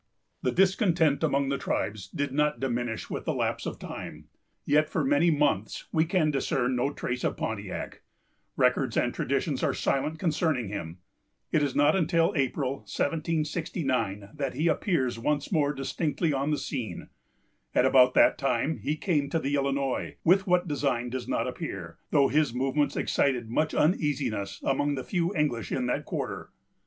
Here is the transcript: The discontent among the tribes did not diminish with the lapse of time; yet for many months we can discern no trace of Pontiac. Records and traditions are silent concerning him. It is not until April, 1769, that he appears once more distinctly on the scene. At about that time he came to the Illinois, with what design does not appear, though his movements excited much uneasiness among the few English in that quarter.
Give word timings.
The 0.41 0.51
discontent 0.51 1.21
among 1.23 1.49
the 1.49 1.59
tribes 1.59 2.07
did 2.07 2.31
not 2.31 2.59
diminish 2.59 3.07
with 3.07 3.25
the 3.25 3.35
lapse 3.35 3.67
of 3.67 3.77
time; 3.77 4.29
yet 4.65 4.89
for 4.89 5.03
many 5.05 5.29
months 5.29 5.85
we 5.91 6.05
can 6.05 6.31
discern 6.31 6.75
no 6.75 6.91
trace 6.91 7.23
of 7.23 7.37
Pontiac. 7.37 8.01
Records 8.57 8.97
and 8.97 9.13
traditions 9.13 9.61
are 9.61 9.75
silent 9.75 10.17
concerning 10.17 10.69
him. 10.69 10.97
It 11.51 11.61
is 11.61 11.75
not 11.75 11.95
until 11.95 12.33
April, 12.35 12.77
1769, 12.77 14.29
that 14.33 14.55
he 14.55 14.67
appears 14.67 15.19
once 15.19 15.51
more 15.51 15.71
distinctly 15.71 16.33
on 16.33 16.49
the 16.49 16.57
scene. 16.57 17.09
At 17.75 17.85
about 17.85 18.15
that 18.15 18.39
time 18.39 18.77
he 18.79 18.95
came 18.97 19.29
to 19.29 19.37
the 19.37 19.53
Illinois, 19.53 20.15
with 20.23 20.47
what 20.47 20.67
design 20.67 21.11
does 21.11 21.27
not 21.27 21.47
appear, 21.47 21.99
though 22.09 22.27
his 22.27 22.55
movements 22.55 22.97
excited 22.97 23.51
much 23.51 23.75
uneasiness 23.75 24.59
among 24.63 24.95
the 24.95 25.03
few 25.03 25.31
English 25.35 25.71
in 25.71 25.85
that 25.85 26.05
quarter. 26.05 26.49